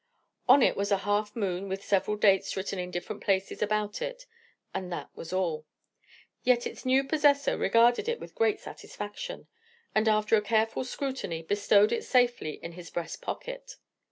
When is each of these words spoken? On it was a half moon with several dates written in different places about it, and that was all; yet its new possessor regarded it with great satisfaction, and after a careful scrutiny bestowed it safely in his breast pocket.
On 0.49 0.63
it 0.63 0.75
was 0.75 0.91
a 0.91 0.97
half 1.05 1.35
moon 1.35 1.69
with 1.69 1.83
several 1.83 2.17
dates 2.17 2.57
written 2.57 2.79
in 2.79 2.89
different 2.89 3.21
places 3.23 3.61
about 3.61 4.01
it, 4.01 4.25
and 4.73 4.91
that 4.91 5.11
was 5.15 5.31
all; 5.31 5.67
yet 6.41 6.65
its 6.65 6.83
new 6.83 7.03
possessor 7.03 7.55
regarded 7.55 8.09
it 8.09 8.19
with 8.19 8.33
great 8.33 8.59
satisfaction, 8.59 9.45
and 9.93 10.07
after 10.07 10.35
a 10.35 10.41
careful 10.41 10.83
scrutiny 10.83 11.43
bestowed 11.43 11.91
it 11.91 12.03
safely 12.03 12.53
in 12.63 12.71
his 12.71 12.89
breast 12.89 13.21
pocket. 13.21 13.75